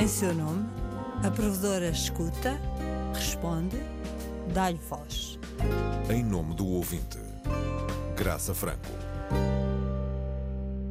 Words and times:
Em 0.00 0.06
seu 0.06 0.32
nome, 0.32 0.64
a 1.24 1.28
provedora 1.28 1.88
escuta, 1.88 2.56
responde, 3.12 3.76
dá-lhe 4.54 4.78
voz. 4.88 5.40
Em 6.08 6.22
nome 6.22 6.54
do 6.54 6.68
ouvinte, 6.68 7.18
Graça 8.16 8.54
Franco. 8.54 8.86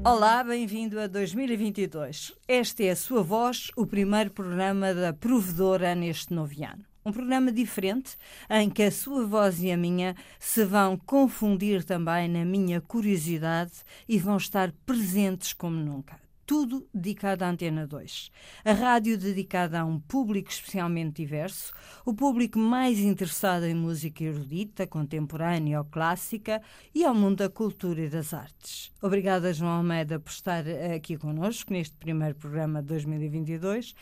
Olá, 0.04 0.43
bem-vindo 0.43 1.00
a 1.00 1.07
2022. 1.07 2.34
Esta 2.50 2.84
é 2.84 2.89
a 2.89 2.98
sua 2.98 3.23
voz, 3.23 3.71
o 3.78 3.88
primeiro 3.88 4.30
programa 4.30 4.93
da 4.93 5.14
provedora 5.14 5.96
neste 5.96 6.34
novo 6.34 6.62
ano. 6.62 6.84
Um 7.05 7.14
programa 7.14 7.50
diferente 7.50 8.18
em 8.50 8.70
que 8.70 8.84
a 8.84 8.92
sua 8.92 9.26
voz 9.26 9.64
e 9.64 9.71
a 9.71 9.78
minha 9.78 10.18
se 10.38 10.66
vão 10.66 10.98
confundir 10.98 11.86
também 11.86 12.28
na 12.28 12.44
minha 12.44 12.82
curiosidade 12.82 13.71
e 14.05 14.20
vão 14.20 14.35
estar 14.35 14.73
presentes 14.85 15.53
como 15.53 15.77
nunca 15.77 16.27
tudo 16.48 16.88
dedicado 16.94 17.44
à 17.44 17.50
Antena 17.50 17.86
2. 17.86 18.32
A 18.64 18.72
rádio 18.72 19.18
dedicada 19.18 19.82
a 19.82 19.86
um 19.86 20.00
público 20.00 20.50
especialmente 20.50 21.22
diverso, 21.22 21.73
o 22.06 22.14
público 22.14 22.58
mais 22.58 23.00
interessado 23.00 23.66
em 23.66 23.76
música 23.76 24.23
erudita, 24.23 24.88
contemporânea 24.88 25.80
ou 25.80 25.86
clássica 25.86 26.62
e 26.96 27.04
ao 27.04 27.14
mundo 27.14 27.40
da 27.40 27.50
cultura 27.50 28.00
e 28.00 28.10
das 28.10 28.34
artes. 28.34 28.94
Obrigada, 29.02 29.54
João 29.54 29.72
Almeida, 29.72 30.22
por 30.22 30.32
estar 30.32 30.64
aqui 30.96 31.18
connosco 31.18 31.73
neste 31.73 31.98
primeiro 31.98 32.36
programa 32.36 32.82
de 32.82 32.88
2022. 32.88 33.94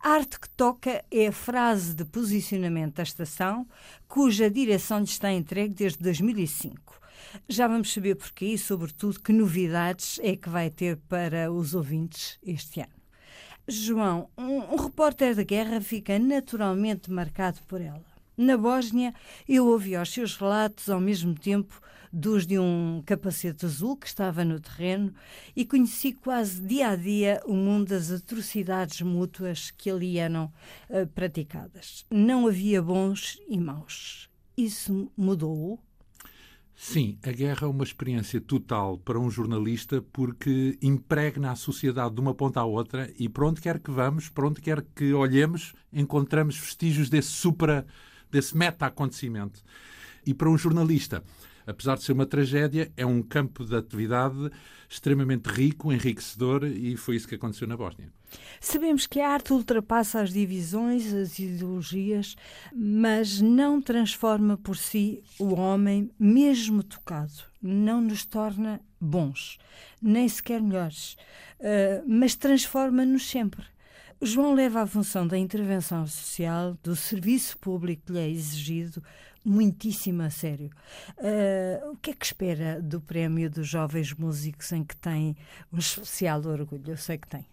A 0.00 0.10
arte 0.10 0.38
que 0.38 0.48
toca 0.50 1.04
é 1.10 1.26
a 1.26 1.32
frase 1.32 1.94
de 1.94 2.04
posicionamento 2.04 2.94
da 2.94 3.02
estação, 3.02 3.66
cuja 4.06 4.48
direção 4.48 5.00
lhe 5.00 5.04
está 5.04 5.32
entregue 5.32 5.74
desde 5.74 5.98
2005. 5.98 7.00
Já 7.48 7.66
vamos 7.66 7.92
saber 7.92 8.16
porquê 8.16 8.46
e, 8.46 8.58
sobretudo, 8.58 9.20
que 9.20 9.32
novidades 9.32 10.18
é 10.22 10.36
que 10.36 10.48
vai 10.48 10.70
ter 10.70 10.96
para 11.08 11.50
os 11.52 11.74
ouvintes 11.74 12.38
este 12.42 12.80
ano. 12.80 12.98
João, 13.66 14.30
um, 14.36 14.74
um 14.74 14.76
repórter 14.76 15.34
da 15.34 15.42
guerra 15.42 15.80
fica 15.80 16.18
naturalmente 16.18 17.10
marcado 17.10 17.58
por 17.68 17.80
ela. 17.80 18.04
Na 18.36 18.56
Bósnia, 18.56 19.12
eu 19.48 19.66
ouvi 19.66 19.96
os 19.96 20.10
seus 20.10 20.36
relatos 20.36 20.88
ao 20.88 21.00
mesmo 21.00 21.34
tempo 21.34 21.80
dos 22.12 22.46
de 22.46 22.58
um 22.58 23.02
capacete 23.04 23.66
azul 23.66 23.96
que 23.96 24.06
estava 24.06 24.44
no 24.44 24.60
terreno 24.60 25.12
e 25.54 25.64
conheci 25.64 26.12
quase 26.12 26.62
dia 26.62 26.88
a 26.88 26.96
dia 26.96 27.42
o 27.44 27.52
mundo 27.54 27.88
das 27.88 28.10
atrocidades 28.10 29.02
mútuas 29.02 29.70
que 29.70 29.90
ali 29.90 30.18
eram 30.18 30.52
uh, 30.88 31.06
praticadas. 31.08 32.06
Não 32.10 32.46
havia 32.46 32.80
bons 32.80 33.38
e 33.48 33.58
maus. 33.58 34.28
Isso 34.56 35.10
mudou? 35.16 35.78
Sim, 36.80 37.18
a 37.24 37.32
guerra 37.32 37.66
é 37.66 37.70
uma 37.70 37.82
experiência 37.82 38.40
total 38.40 38.98
para 38.98 39.18
um 39.18 39.28
jornalista 39.28 40.00
porque 40.12 40.78
impregna 40.80 41.50
a 41.50 41.56
sociedade 41.56 42.14
de 42.14 42.20
uma 42.20 42.32
ponta 42.32 42.60
à 42.60 42.64
outra 42.64 43.12
e 43.18 43.28
para 43.28 43.46
onde 43.48 43.60
quer 43.60 43.80
que 43.80 43.90
vamos, 43.90 44.28
para 44.28 44.46
onde 44.46 44.60
quer 44.60 44.82
que 44.94 45.12
olhemos, 45.12 45.74
encontramos 45.92 46.56
vestígios 46.56 47.10
desse 47.10 47.30
supra, 47.30 47.84
desse 48.30 48.56
meta-acontecimento. 48.56 49.60
E 50.24 50.32
para 50.32 50.48
um 50.48 50.56
jornalista, 50.56 51.24
apesar 51.68 51.96
de 51.96 52.02
ser 52.02 52.12
uma 52.12 52.24
tragédia, 52.24 52.90
é 52.96 53.04
um 53.04 53.22
campo 53.22 53.64
de 53.64 53.76
atividade 53.76 54.50
extremamente 54.88 55.48
rico, 55.48 55.92
enriquecedor 55.92 56.64
e 56.64 56.96
foi 56.96 57.16
isso 57.16 57.28
que 57.28 57.34
aconteceu 57.34 57.68
na 57.68 57.76
Bósnia. 57.76 58.10
Sabemos 58.58 59.06
que 59.06 59.20
a 59.20 59.28
arte 59.28 59.52
ultrapassa 59.52 60.20
as 60.20 60.32
divisões, 60.32 61.12
as 61.12 61.38
ideologias, 61.38 62.36
mas 62.74 63.40
não 63.40 63.82
transforma 63.82 64.56
por 64.56 64.76
si 64.76 65.22
o 65.38 65.54
homem, 65.54 66.10
mesmo 66.18 66.82
tocado. 66.82 67.32
Não 67.60 68.00
nos 68.00 68.24
torna 68.24 68.80
bons, 68.98 69.58
nem 70.00 70.28
sequer 70.28 70.62
melhores, 70.62 71.16
uh, 71.60 72.02
mas 72.06 72.34
transforma-nos 72.34 73.28
sempre. 73.28 73.64
João 74.20 74.52
leva 74.52 74.82
a 74.82 74.86
função 74.86 75.26
da 75.26 75.38
intervenção 75.38 76.06
social, 76.06 76.76
do 76.82 76.96
serviço 76.96 77.56
público 77.58 78.06
que 78.06 78.12
lhe 78.12 78.18
é 78.18 78.28
exigido, 78.28 79.02
muitíssimo 79.44 80.22
a 80.22 80.30
sério. 80.30 80.70
Uh, 81.18 81.92
o 81.92 81.96
que 81.96 82.10
é 82.10 82.14
que 82.14 82.26
espera 82.26 82.82
do 82.82 83.00
Prémio 83.00 83.48
dos 83.48 83.68
Jovens 83.68 84.12
Músicos 84.12 84.72
em 84.72 84.82
que 84.82 84.96
tem 84.96 85.36
um 85.72 85.78
especial 85.78 86.44
orgulho? 86.44 86.82
Eu 86.88 86.96
sei 86.96 87.16
que 87.16 87.28
tem 87.28 87.46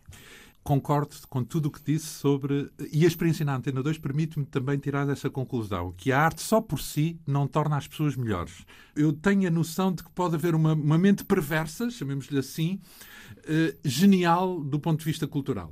concordo 0.66 1.16
com 1.30 1.44
tudo 1.44 1.68
o 1.68 1.72
que 1.72 1.80
disse 1.80 2.08
sobre. 2.08 2.72
E 2.92 3.06
a 3.06 3.08
experiência 3.08 3.46
na 3.46 3.56
Antena 3.56 3.84
2 3.84 4.00
permite-me 4.00 4.46
também 4.46 4.80
tirar 4.80 5.08
essa 5.08 5.30
conclusão: 5.30 5.94
que 5.96 6.12
a 6.12 6.20
arte 6.20 6.42
só 6.42 6.60
por 6.60 6.82
si 6.82 7.20
não 7.26 7.48
torna 7.48 7.78
as 7.78 7.88
pessoas 7.88 8.16
melhores. 8.16 8.66
Eu 8.96 9.14
tenho 9.14 9.48
a 9.48 9.52
noção 9.52 9.94
de 9.94 10.04
que 10.04 10.10
pode 10.10 10.34
haver 10.34 10.56
uma, 10.56 10.74
uma 10.74 10.98
mente 10.98 11.24
perversa, 11.24 11.90
chamemos-lhe 11.92 12.40
assim, 12.40 12.82
uh, 13.30 13.78
genial 13.86 14.60
do 14.60 14.80
ponto 14.80 15.00
de 15.00 15.06
vista 15.06 15.28
cultural. 15.28 15.72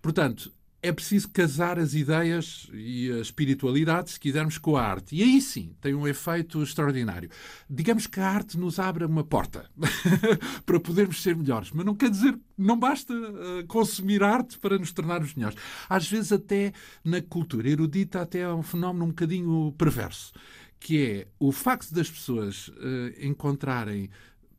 Portanto, 0.00 0.52
é 0.82 0.90
preciso 0.92 1.28
casar 1.28 1.78
as 1.78 1.92
ideias 1.92 2.68
e 2.72 3.12
a 3.12 3.18
espiritualidade, 3.18 4.10
se 4.10 4.20
quisermos, 4.20 4.56
com 4.56 4.76
a 4.76 4.82
arte. 4.82 5.14
E 5.14 5.22
aí 5.22 5.40
sim 5.40 5.74
tem 5.80 5.94
um 5.94 6.08
efeito 6.08 6.62
extraordinário. 6.62 7.28
Digamos 7.68 8.06
que 8.06 8.18
a 8.18 8.28
arte 8.28 8.58
nos 8.58 8.78
abre 8.78 9.04
uma 9.04 9.22
porta 9.22 9.70
para 10.64 10.80
podermos 10.80 11.22
ser 11.22 11.36
melhores. 11.36 11.70
Mas 11.72 11.84
não 11.84 11.94
quer 11.94 12.08
dizer, 12.08 12.38
não 12.56 12.78
basta 12.78 13.12
uh, 13.12 13.66
consumir 13.66 14.22
arte 14.22 14.58
para 14.58 14.78
nos 14.78 14.92
tornarmos 14.92 15.34
melhores. 15.34 15.58
Às 15.88 16.08
vezes, 16.10 16.32
até 16.32 16.72
na 17.04 17.20
cultura 17.20 17.68
erudita, 17.68 18.22
até 18.22 18.40
é 18.40 18.52
um 18.52 18.62
fenómeno 18.62 19.04
um 19.04 19.08
bocadinho 19.08 19.74
perverso, 19.76 20.32
que 20.78 21.04
é 21.04 21.26
o 21.38 21.52
facto 21.52 21.92
das 21.92 22.10
pessoas 22.10 22.68
uh, 22.68 22.72
encontrarem 23.20 24.08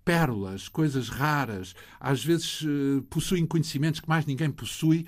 pérolas, 0.04 0.68
coisas 0.68 1.10
raras, 1.10 1.76
às 2.00 2.24
vezes 2.24 2.62
uh, 2.62 3.02
possuem 3.10 3.46
conhecimentos 3.46 4.00
que 4.00 4.10
mais 4.10 4.26
ninguém 4.26 4.50
possui, 4.50 5.06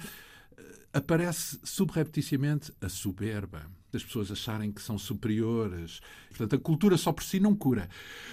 uh, 0.58 0.64
aparece 0.94 1.59
subrepticiamente 1.64 2.72
a 2.81 2.90
soberba. 2.90 3.66
Das 3.92 4.04
pessoas 4.04 4.31
acharem 4.31 4.72
que 4.72 4.81
são 4.81 4.98
superiores. 4.98 6.02
Portanto, 6.30 6.56
a 6.56 6.59
cultura 6.59 6.98
só 6.98 7.12
por 7.12 7.24
si 7.24 7.40
não 7.40 7.56
cura. 7.56 7.88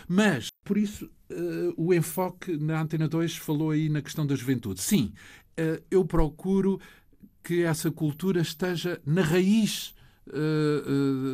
Mas, 0.08 0.48
por 0.64 0.78
isso, 0.78 1.04
uh, 1.30 1.74
o 1.76 1.92
enfoque 1.92 2.56
na 2.56 2.80
Antena 2.80 3.08
2 3.08 3.36
falou 3.36 3.70
aí 3.70 3.88
na 3.88 4.00
questão 4.00 4.26
da 4.26 4.34
juventude. 4.34 4.80
Sim, 4.80 5.12
eu 5.90 6.06
procuro 6.06 6.80
que 7.44 7.62
essa 7.62 7.90
cultura 7.90 8.40
esteja 8.40 8.98
na 9.04 9.20
raiz 9.20 9.94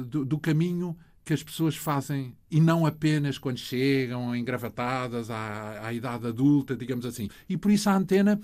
do, 0.08 0.24
do 0.24 0.36
caminho 0.36 0.96
que 1.26 1.34
as 1.34 1.42
pessoas 1.42 1.74
fazem 1.74 2.36
e 2.48 2.60
não 2.60 2.86
apenas 2.86 3.36
quando 3.36 3.58
chegam 3.58 4.34
engravatadas 4.34 5.28
à, 5.28 5.84
à 5.84 5.92
idade 5.92 6.24
adulta, 6.24 6.76
digamos 6.76 7.04
assim. 7.04 7.28
E 7.48 7.56
por 7.56 7.72
isso 7.72 7.90
a 7.90 7.96
antena 7.96 8.40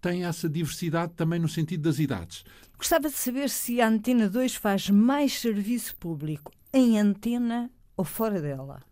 tem 0.00 0.24
essa 0.24 0.48
diversidade 0.48 1.12
também 1.14 1.38
no 1.38 1.46
sentido 1.46 1.82
das 1.82 1.98
idades. 1.98 2.42
Gostava 2.78 3.10
de 3.10 3.14
saber 3.14 3.50
se 3.50 3.82
a 3.82 3.86
Antena 3.86 4.30
2 4.30 4.54
faz 4.54 4.88
mais 4.88 5.38
serviço 5.38 5.94
público 5.96 6.50
em 6.72 6.98
antena 6.98 7.70
ou 7.94 8.04
fora 8.04 8.40
dela. 8.40 8.82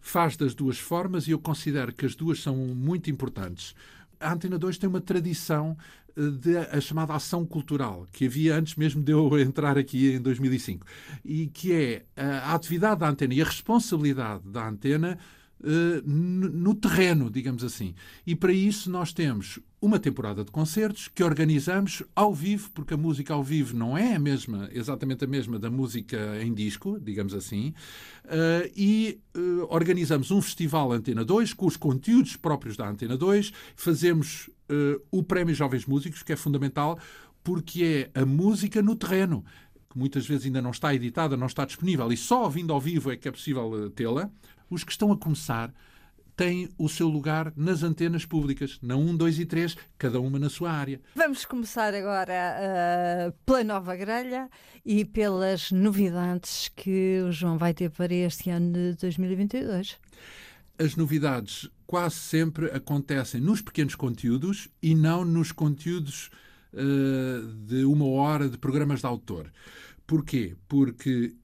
Faz 0.00 0.34
das 0.34 0.54
duas 0.54 0.78
formas 0.78 1.28
e 1.28 1.32
eu 1.32 1.38
considero 1.38 1.92
que 1.92 2.06
as 2.06 2.14
duas 2.14 2.42
são 2.42 2.56
muito 2.56 3.10
importantes. 3.10 3.74
A 4.18 4.32
Antena 4.32 4.58
2 4.58 4.78
tem 4.78 4.88
uma 4.88 5.02
tradição 5.02 5.76
de 6.16 6.56
a 6.56 6.80
chamada 6.80 7.14
ação 7.14 7.44
cultural, 7.44 8.06
que 8.12 8.26
havia 8.26 8.56
antes 8.56 8.76
mesmo 8.76 9.02
de 9.02 9.12
eu 9.12 9.36
entrar 9.40 9.76
aqui 9.76 10.12
em 10.12 10.20
2005, 10.20 10.86
e 11.24 11.46
que 11.48 11.72
é 11.72 12.04
a 12.16 12.54
atividade 12.54 13.00
da 13.00 13.08
antena 13.08 13.34
e 13.34 13.42
a 13.42 13.44
responsabilidade 13.44 14.42
da 14.46 14.68
antena 14.68 15.18
uh, 15.60 16.02
no 16.06 16.74
terreno, 16.74 17.30
digamos 17.30 17.64
assim. 17.64 17.94
E 18.26 18.34
para 18.34 18.52
isso 18.52 18.90
nós 18.90 19.12
temos 19.12 19.58
uma 19.80 19.98
temporada 19.98 20.42
de 20.42 20.50
concertos 20.50 21.08
que 21.08 21.22
organizamos 21.22 22.02
ao 22.16 22.34
vivo, 22.34 22.70
porque 22.72 22.94
a 22.94 22.96
música 22.96 23.34
ao 23.34 23.44
vivo 23.44 23.76
não 23.76 23.98
é 23.98 24.14
a 24.14 24.18
mesma, 24.18 24.70
exatamente 24.72 25.24
a 25.24 25.26
mesma 25.26 25.58
da 25.58 25.70
música 25.70 26.16
em 26.42 26.54
disco, 26.54 26.98
digamos 26.98 27.34
assim, 27.34 27.74
uh, 28.24 28.70
e 28.74 29.20
uh, 29.36 29.66
organizamos 29.68 30.30
um 30.30 30.40
festival 30.40 30.90
Antena 30.90 31.22
2 31.22 31.52
com 31.52 31.66
os 31.66 31.76
conteúdos 31.76 32.34
próprios 32.34 32.78
da 32.78 32.88
Antena 32.88 33.16
2, 33.16 33.52
fazemos 33.76 34.48
o 35.10 35.22
Prémio 35.22 35.54
Jovens 35.54 35.86
Músicos, 35.86 36.22
que 36.22 36.32
é 36.32 36.36
fundamental, 36.36 36.98
porque 37.42 38.10
é 38.14 38.20
a 38.20 38.24
música 38.24 38.82
no 38.82 38.96
terreno 38.96 39.44
que 39.90 39.98
muitas 39.98 40.26
vezes 40.26 40.46
ainda 40.46 40.60
não 40.60 40.70
está 40.70 40.92
editada, 40.92 41.36
não 41.36 41.46
está 41.46 41.64
disponível 41.64 42.12
e 42.12 42.16
só 42.16 42.48
vindo 42.48 42.72
ao 42.72 42.80
vivo 42.80 43.12
é 43.12 43.16
que 43.16 43.28
é 43.28 43.30
possível 43.30 43.88
tê-la. 43.90 44.28
Os 44.68 44.82
que 44.82 44.90
estão 44.90 45.12
a 45.12 45.16
começar 45.16 45.72
têm 46.36 46.68
o 46.76 46.88
seu 46.88 47.08
lugar 47.08 47.52
nas 47.56 47.82
antenas 47.82 48.24
públicas, 48.24 48.78
na 48.82 48.96
1, 48.96 49.16
2 49.16 49.38
e 49.38 49.46
3, 49.46 49.76
cada 49.96 50.20
uma 50.20 50.38
na 50.38 50.50
sua 50.50 50.72
área. 50.72 51.00
Vamos 51.14 51.44
começar 51.44 51.94
agora 51.94 52.32
uh, 52.32 53.32
pela 53.46 53.62
nova 53.62 53.94
grelha 53.94 54.48
e 54.84 55.04
pelas 55.04 55.70
novidades 55.70 56.68
que 56.74 57.20
o 57.20 57.30
João 57.30 57.56
vai 57.56 57.72
ter 57.72 57.90
para 57.90 58.12
este 58.12 58.50
ano 58.50 58.72
de 58.72 58.94
2022. 58.94 59.96
As 60.78 60.96
novidades 60.96 61.68
quase 61.86 62.16
sempre 62.16 62.66
acontecem 62.66 63.40
nos 63.40 63.62
pequenos 63.62 63.94
conteúdos 63.94 64.68
e 64.82 64.94
não 64.94 65.24
nos 65.24 65.52
conteúdos 65.52 66.30
uh, 66.72 67.46
de 67.66 67.84
uma 67.84 68.06
hora 68.06 68.48
de 68.48 68.58
programas 68.58 69.00
de 69.00 69.06
autor. 69.06 69.52
Porquê? 70.06 70.56
Porque 70.68 71.34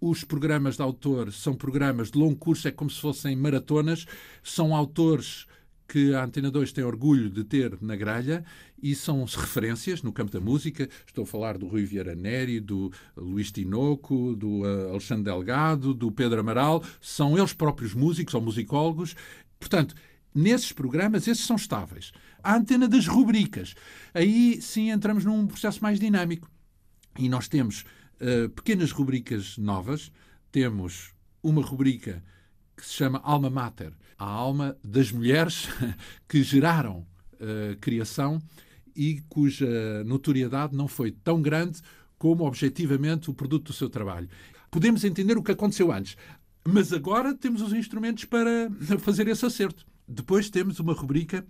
os 0.00 0.24
programas 0.24 0.76
de 0.76 0.82
autor 0.82 1.32
são 1.32 1.54
programas 1.54 2.10
de 2.10 2.18
longo 2.18 2.36
curso, 2.36 2.68
é 2.68 2.70
como 2.70 2.90
se 2.90 3.00
fossem 3.00 3.34
maratonas, 3.34 4.06
são 4.42 4.74
autores 4.74 5.46
que 5.90 6.14
a 6.14 6.22
Antena 6.22 6.52
2 6.52 6.70
tem 6.72 6.84
orgulho 6.84 7.28
de 7.28 7.42
ter 7.42 7.76
na 7.82 7.96
grelha 7.96 8.44
e 8.80 8.94
são 8.94 9.24
referências 9.24 10.02
no 10.02 10.12
campo 10.12 10.30
da 10.30 10.40
música. 10.40 10.88
Estou 11.04 11.24
a 11.24 11.26
falar 11.26 11.58
do 11.58 11.66
Rui 11.66 11.84
Vieira 11.84 12.14
Neri, 12.14 12.60
do 12.60 12.92
Luís 13.16 13.50
Tinoco, 13.50 14.36
do 14.36 14.60
uh, 14.60 14.90
Alexandre 14.90 15.24
Delgado, 15.24 15.92
do 15.92 16.12
Pedro 16.12 16.38
Amaral. 16.38 16.84
São 17.00 17.36
eles 17.36 17.52
próprios 17.52 17.92
músicos 17.92 18.34
ou 18.34 18.40
musicólogos. 18.40 19.16
Portanto, 19.58 19.96
nesses 20.32 20.70
programas, 20.70 21.26
esses 21.26 21.44
são 21.44 21.56
estáveis. 21.56 22.12
A 22.40 22.54
antena 22.54 22.86
das 22.86 23.08
rubricas. 23.08 23.74
Aí 24.14 24.62
sim 24.62 24.90
entramos 24.90 25.24
num 25.24 25.44
processo 25.44 25.82
mais 25.82 25.98
dinâmico. 25.98 26.48
E 27.18 27.28
nós 27.28 27.48
temos 27.48 27.84
uh, 28.20 28.48
pequenas 28.50 28.92
rubricas 28.92 29.58
novas. 29.58 30.12
Temos 30.52 31.10
uma 31.42 31.62
rubrica 31.62 32.22
que 32.80 32.86
se 32.86 32.94
chama 32.94 33.20
Alma 33.22 33.50
Mater, 33.50 33.92
a 34.18 34.24
alma 34.24 34.76
das 34.82 35.12
mulheres 35.12 35.68
que 36.28 36.42
geraram 36.42 37.06
uh, 37.34 37.76
criação 37.80 38.40
e 38.94 39.20
cuja 39.28 40.02
notoriedade 40.04 40.74
não 40.74 40.88
foi 40.88 41.10
tão 41.10 41.40
grande 41.40 41.80
como 42.18 42.44
objetivamente 42.44 43.30
o 43.30 43.34
produto 43.34 43.66
do 43.66 43.72
seu 43.72 43.88
trabalho. 43.88 44.28
Podemos 44.70 45.04
entender 45.04 45.36
o 45.38 45.42
que 45.42 45.52
aconteceu 45.52 45.90
antes, 45.90 46.16
mas 46.66 46.92
agora 46.92 47.34
temos 47.34 47.62
os 47.62 47.72
instrumentos 47.72 48.24
para 48.24 48.70
fazer 49.00 49.26
esse 49.28 49.44
acerto. 49.44 49.86
Depois 50.06 50.50
temos 50.50 50.80
uma 50.80 50.92
rubrica 50.92 51.44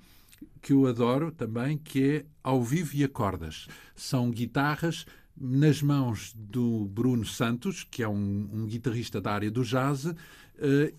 que 0.61 0.73
eu 0.73 0.87
adoro 0.87 1.32
também, 1.32 1.77
que 1.77 2.03
é 2.03 2.25
Ao 2.43 2.62
Vivo 2.62 2.94
e 2.94 3.05
Acordas. 3.05 3.67
São 3.94 4.31
guitarras 4.31 5.06
nas 5.40 5.81
mãos 5.81 6.34
do 6.37 6.84
Bruno 6.84 7.25
Santos, 7.25 7.82
que 7.82 8.02
é 8.02 8.08
um, 8.08 8.48
um 8.52 8.66
guitarrista 8.66 9.20
da 9.20 9.32
área 9.32 9.50
do 9.50 9.64
jazz, 9.64 10.04
uh, 10.04 10.14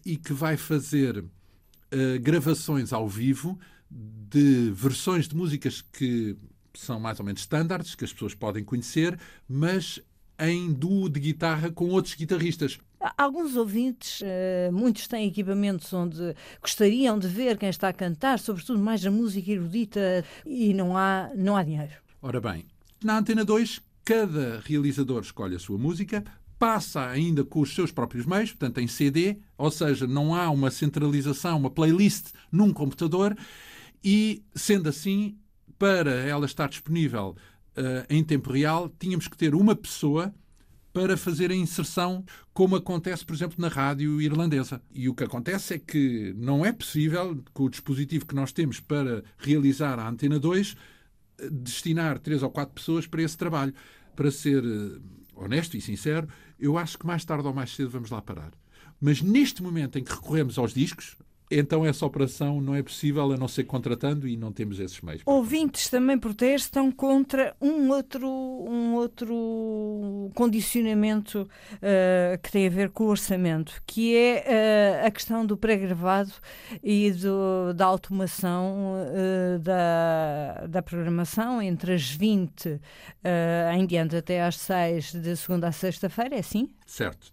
e 0.04 0.18
que 0.18 0.34
vai 0.34 0.58
fazer 0.58 1.20
uh, 1.20 2.20
gravações 2.20 2.92
ao 2.92 3.08
vivo 3.08 3.60
de 3.90 4.72
versões 4.72 5.28
de 5.28 5.36
músicas 5.36 5.82
que 5.82 6.36
são 6.74 7.00
mais 7.00 7.20
ou 7.20 7.26
menos 7.26 7.42
standards, 7.42 7.94
que 7.94 8.04
as 8.04 8.12
pessoas 8.12 8.34
podem 8.34 8.64
conhecer, 8.64 9.20
mas 9.48 10.00
em 10.40 10.74
duo 10.74 11.08
de 11.08 11.20
guitarra 11.20 11.70
com 11.70 11.90
outros 11.90 12.16
guitarristas. 12.16 12.80
Alguns 13.18 13.56
ouvintes, 13.56 14.22
uh, 14.22 14.72
muitos 14.72 15.08
têm 15.08 15.28
equipamentos 15.28 15.94
onde 15.94 16.36
gostariam 16.60 17.20
de 17.20 17.28
ver 17.28 17.58
quem 17.58 17.70
está 17.70 17.90
a 17.90 17.94
cantar, 17.94 18.40
sobretudo 18.40 18.80
mais 18.80 19.06
a 19.06 19.12
música 19.12 19.52
erudita, 19.52 20.26
e 20.46 20.74
não 20.74 20.98
há, 20.98 21.30
não 21.36 21.56
há 21.56 21.64
dinheiro. 21.64 21.94
Ora 22.24 22.42
bem, 22.42 22.66
na 23.04 23.20
Antena 23.20 23.46
2 23.46 23.91
cada 24.12 24.62
realizador 24.66 25.22
escolhe 25.22 25.56
a 25.56 25.60
sua 25.60 25.78
música, 25.78 26.22
passa 26.60 27.08
ainda 27.08 27.46
com 27.46 27.62
os 27.62 27.74
seus 27.74 27.94
próprios 27.94 28.26
meios, 28.26 28.50
portanto 28.50 28.80
em 28.80 28.88
CD, 28.88 29.38
ou 29.58 29.72
seja, 29.72 30.06
não 30.06 30.36
há 30.36 30.50
uma 30.50 30.70
centralização, 30.70 31.58
uma 31.58 31.70
playlist 31.70 32.34
num 32.52 32.74
computador, 32.74 33.34
e 34.04 34.44
sendo 34.54 34.90
assim, 34.90 35.38
para 35.80 36.12
ela 36.12 36.46
estar 36.46 36.68
disponível 36.68 37.38
uh, 37.78 38.06
em 38.10 38.22
tempo 38.22 38.52
real, 38.52 38.92
tínhamos 39.00 39.30
que 39.30 39.38
ter 39.38 39.56
uma 39.56 39.78
pessoa 39.78 40.34
para 40.92 41.16
fazer 41.16 41.50
a 41.50 41.56
inserção, 41.56 42.26
como 42.54 42.76
acontece, 42.76 43.26
por 43.26 43.34
exemplo, 43.34 43.56
na 43.60 43.70
rádio 43.70 44.22
irlandesa. 44.22 44.82
E 44.94 45.08
o 45.08 45.16
que 45.16 45.24
acontece 45.24 45.76
é 45.76 45.80
que 45.80 46.34
não 46.36 46.66
é 46.66 46.74
possível, 46.74 47.42
com 47.54 47.64
o 47.64 47.70
dispositivo 47.70 48.26
que 48.26 48.36
nós 48.36 48.52
temos 48.52 48.82
para 48.82 49.24
realizar 49.38 49.98
a 50.00 50.10
Antena 50.10 50.38
2, 50.38 50.76
destinar 51.50 52.20
três 52.20 52.44
ou 52.44 52.52
quatro 52.52 52.76
pessoas 52.76 53.08
para 53.08 53.22
esse 53.24 53.38
trabalho. 53.38 53.74
Para 54.16 54.32
ser 54.32 54.64
eh, 54.64 55.00
honesto 55.36 55.76
e 55.78 55.82
sincero, 55.82 56.28
eu 56.60 56.78
acho 56.78 56.98
que 56.98 57.06
mais 57.06 57.26
tarde 57.26 57.48
ou 57.48 57.54
mais 57.54 57.76
cedo 57.76 57.90
vamos 57.90 58.10
lá 58.10 58.22
parar. 58.22 58.52
Mas 59.00 59.22
neste 59.22 59.64
momento 59.64 59.98
em 59.98 60.04
que 60.04 60.12
recorremos 60.14 60.58
aos 60.58 60.74
discos, 60.74 61.18
então 61.52 61.86
essa 61.86 62.06
operação 62.06 62.62
não 62.62 62.74
é 62.74 62.82
possível 62.82 63.32
a 63.32 63.38
não 63.38 63.48
ser 63.48 63.66
contratando 63.66 64.28
e 64.28 64.38
não 64.38 64.52
temos 64.52 64.80
esses 64.80 65.02
meios. 65.02 65.22
Ouvintes 65.26 65.90
também 65.90 66.18
protestam 66.18 66.92
contra 66.92 67.56
um 67.62 67.90
outro, 67.90 68.28
um 68.28 68.96
outro 68.96 70.32
condicionamento 70.34 71.42
uh, 71.74 72.42
que 72.42 72.52
tem 72.52 72.68
a 72.68 72.70
ver 72.70 72.90
com 72.90 73.06
o 73.06 73.08
orçamento, 73.08 73.82
que 73.86 74.16
é 74.16 75.02
uh, 75.04 75.08
a 75.08 75.12
questão 75.12 75.46
do 75.46 75.58
pré-gravado 75.58 76.32
e 76.82 77.12
do, 77.12 77.74
da 77.74 77.86
automação 77.86 78.96
uh, 78.96 79.60
da, 79.60 80.68
da 80.68 80.82
programação 80.82 81.62
entre 81.62 81.94
as 81.94 82.10
20 82.10 82.80
em 83.74 83.86
diante 83.86 84.16
até 84.16 84.42
às 84.42 84.58
6 84.58 85.14
de 85.14 85.36
segunda 85.36 85.68
a 85.68 85.72
sexta-feira, 85.72 86.36
é 86.36 86.40
assim? 86.40 86.70
Certo. 86.86 87.32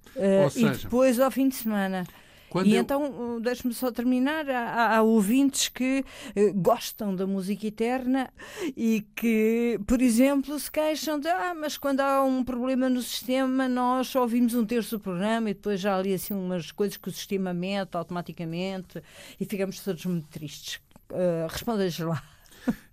Seja... 0.51 0.75
E 0.75 0.79
depois 0.79 1.19
ao 1.21 1.31
fim 1.31 1.49
de 1.49 1.55
semana. 1.55 2.05
Quando 2.49 2.67
e 2.67 2.75
eu... 2.75 2.81
então, 2.81 3.41
deixe-me 3.41 3.75
só 3.75 3.91
terminar, 3.91 4.49
há, 4.49 4.97
há 4.97 5.03
ouvintes 5.03 5.69
que 5.69 6.05
uh, 6.37 6.55
gostam 6.55 7.15
da 7.15 7.27
música 7.27 7.67
eterna 7.67 8.33
e 8.77 9.05
que, 9.15 9.79
por 9.87 10.01
exemplo, 10.01 10.59
se 10.59 10.71
queixam 10.71 11.21
de, 11.21 11.29
ah, 11.29 11.55
mas 11.55 11.77
quando 11.77 12.01
há 12.01 12.23
um 12.25 12.43
problema 12.43 12.89
no 12.89 13.03
sistema, 13.03 13.69
nós 13.69 14.09
só 14.09 14.23
ouvimos 14.23 14.55
um 14.55 14.65
terço 14.65 14.97
do 14.97 15.03
programa 15.03 15.51
e 15.51 15.55
depois 15.55 15.81
já 15.81 15.95
há 15.95 15.99
ali 15.99 16.15
assim 16.15 16.35
umas 16.35 16.73
coisas 16.73 16.97
que 16.97 17.09
o 17.09 17.13
sistema 17.13 17.53
mete 17.53 17.97
automaticamente 17.97 19.03
e 19.39 19.45
ficamos 19.45 19.81
todos 19.81 20.05
muito 20.07 20.27
tristes. 20.29 20.81
Uh, 21.11 21.47
Respondas 21.49 21.99
lá. 21.99 22.23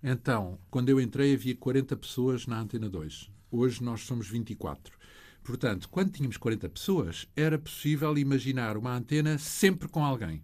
Então, 0.02 0.58
quando 0.70 0.88
eu 0.88 1.00
entrei 1.00 1.34
havia 1.34 1.54
40 1.54 1.96
pessoas 1.96 2.46
na 2.46 2.60
Antena 2.60 2.88
2. 2.88 3.30
Hoje 3.50 3.82
nós 3.82 4.02
somos 4.02 4.28
24. 4.28 4.95
Portanto, 5.46 5.88
quando 5.88 6.10
tínhamos 6.10 6.36
40 6.36 6.68
pessoas, 6.68 7.28
era 7.36 7.56
possível 7.56 8.18
imaginar 8.18 8.76
uma 8.76 8.92
antena 8.92 9.38
sempre 9.38 9.86
com 9.86 10.04
alguém. 10.04 10.42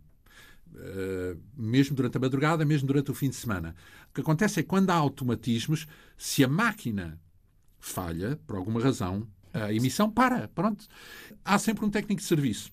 Uh, 0.72 1.38
mesmo 1.56 1.96
durante 1.96 2.16
a 2.16 2.20
madrugada, 2.20 2.64
mesmo 2.64 2.86
durante 2.86 3.10
o 3.10 3.14
fim 3.14 3.28
de 3.28 3.34
semana. 3.34 3.74
O 4.10 4.14
que 4.14 4.20
acontece 4.20 4.60
é 4.60 4.62
que 4.62 4.68
quando 4.68 4.90
há 4.90 4.94
automatismos, 4.94 5.88
se 6.16 6.44
a 6.44 6.48
máquina 6.48 7.20
falha, 7.80 8.38
por 8.46 8.56
alguma 8.56 8.80
razão, 8.80 9.26
a 9.52 9.72
emissão 9.72 10.08
para. 10.08 10.46
Pronto. 10.46 10.86
Há 11.44 11.58
sempre 11.58 11.84
um 11.84 11.90
técnico 11.90 12.22
de 12.22 12.28
serviço. 12.28 12.70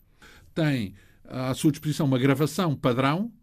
Tem 0.54 0.94
à 1.26 1.54
sua 1.56 1.72
disposição 1.72 2.06
uma 2.06 2.20
gravação 2.20 2.76
padrão, 2.76 3.34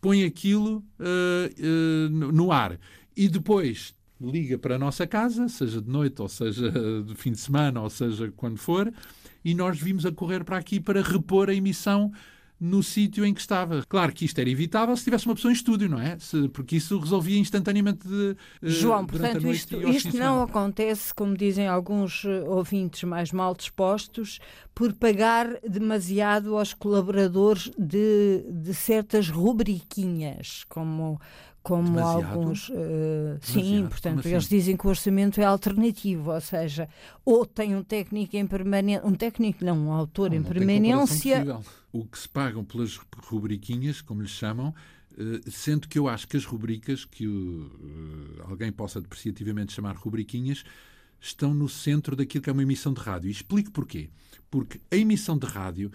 põe 0.00 0.24
aquilo 0.24 0.78
uh, 0.98 2.06
uh, 2.08 2.08
no 2.08 2.50
ar. 2.50 2.80
E 3.14 3.28
depois 3.28 3.94
liga 4.20 4.58
para 4.58 4.76
a 4.76 4.78
nossa 4.78 5.06
casa, 5.06 5.48
seja 5.48 5.80
de 5.80 5.90
noite, 5.90 6.20
ou 6.22 6.28
seja 6.28 6.70
de 6.70 7.14
fim 7.14 7.32
de 7.32 7.38
semana, 7.38 7.80
ou 7.80 7.90
seja 7.90 8.32
quando 8.36 8.58
for, 8.58 8.92
e 9.44 9.54
nós 9.54 9.78
vimos 9.78 10.06
a 10.06 10.12
correr 10.12 10.44
para 10.44 10.56
aqui 10.56 10.80
para 10.80 11.02
repor 11.02 11.50
a 11.50 11.54
emissão 11.54 12.12
no 12.58 12.82
sítio 12.82 13.24
em 13.24 13.34
que 13.34 13.40
estava. 13.40 13.84
Claro 13.86 14.12
que 14.12 14.24
isto 14.24 14.38
era 14.38 14.48
evitável 14.48 14.96
se 14.96 15.04
tivesse 15.04 15.26
uma 15.26 15.34
pessoa 15.34 15.52
em 15.52 15.54
estúdio, 15.54 15.88
não 15.88 16.00
é? 16.00 16.18
Se, 16.18 16.48
porque 16.48 16.76
isso 16.76 16.98
resolvia 16.98 17.38
instantaneamente 17.38 18.08
de, 18.08 18.14
uh, 18.14 18.36
João, 18.62 19.06
portanto, 19.06 19.46
isto, 19.48 19.76
isto 19.88 20.16
não 20.16 20.42
acontece, 20.42 21.12
como 21.12 21.36
dizem 21.36 21.68
alguns 21.68 22.24
eh, 22.24 22.40
ouvintes 22.48 23.04
mais 23.04 23.30
mal 23.30 23.54
dispostos, 23.54 24.38
por 24.74 24.92
pagar 24.94 25.58
demasiado 25.68 26.56
aos 26.56 26.72
colaboradores 26.72 27.70
de, 27.78 28.44
de 28.50 28.72
certas 28.72 29.28
rubriquinhas, 29.28 30.64
como 30.68 31.20
como 31.66 31.88
Demasiado? 31.88 32.38
alguns. 32.38 32.68
Uh, 32.68 33.38
sim, 33.40 33.86
portanto, 33.88 34.20
assim? 34.20 34.30
eles 34.30 34.48
dizem 34.48 34.76
que 34.76 34.86
o 34.86 34.88
orçamento 34.88 35.40
é 35.40 35.44
alternativo, 35.44 36.30
ou 36.30 36.40
seja, 36.40 36.88
ou 37.24 37.44
tem 37.44 37.74
um 37.74 37.82
técnico 37.82 38.36
em 38.36 38.46
permanência, 38.46 39.04
um 39.04 39.12
técnico, 39.12 39.64
não, 39.64 39.76
um 39.76 39.92
autor 39.92 40.30
não, 40.30 40.36
em 40.36 40.40
não 40.40 40.48
permanência. 40.48 41.60
O 41.92 42.04
que 42.04 42.20
se 42.20 42.28
pagam 42.28 42.64
pelas 42.64 43.00
rubriquinhas, 43.18 44.00
como 44.00 44.22
lhes 44.22 44.30
chamam, 44.30 44.68
uh, 44.68 45.50
sendo 45.50 45.88
que 45.88 45.98
eu 45.98 46.06
acho 46.06 46.28
que 46.28 46.36
as 46.36 46.44
rubricas, 46.44 47.04
que 47.04 47.26
uh, 47.26 48.44
alguém 48.48 48.70
possa 48.70 49.00
depreciativamente 49.00 49.72
chamar 49.72 49.96
rubriquinhas, 49.96 50.62
estão 51.20 51.52
no 51.52 51.68
centro 51.68 52.14
daquilo 52.14 52.44
que 52.44 52.48
é 52.48 52.52
uma 52.52 52.62
emissão 52.62 52.92
de 52.92 53.00
rádio. 53.00 53.26
E 53.26 53.32
explico 53.32 53.72
porquê. 53.72 54.08
Porque 54.48 54.80
a 54.88 54.94
emissão 54.94 55.36
de 55.36 55.48
rádio 55.48 55.90